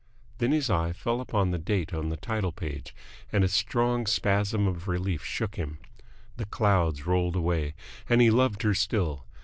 Then 0.39 0.51
his 0.51 0.67
eye 0.67 0.93
fell 0.93 1.21
upon 1.21 1.51
the 1.51 1.59
date 1.59 1.93
on 1.93 2.09
the 2.09 2.17
title 2.17 2.51
page, 2.51 2.95
and 3.31 3.43
a 3.43 3.47
strong 3.47 4.07
spasm 4.07 4.65
of 4.65 4.87
relief 4.87 5.23
shook 5.23 5.57
him. 5.57 5.77
The 6.37 6.45
clouds 6.45 7.05
rolled 7.05 7.35
away, 7.35 7.75
and 8.09 8.19
he 8.19 8.31
loved 8.31 8.63
her 8.63 8.73
still. 8.73 9.27